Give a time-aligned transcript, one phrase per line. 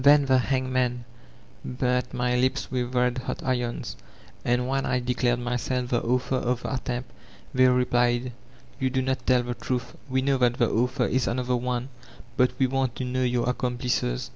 [0.03, 1.05] Then the hangmen
[1.63, 3.95] burnt my lips with red hot irons,
[4.43, 7.11] and when I declared myself the author of the attempt
[7.53, 8.31] they replied,
[8.79, 9.93] 'You do not tell the truth.
[10.09, 11.89] We know that the author is another one,
[12.35, 14.29] but we want to know your accomplices.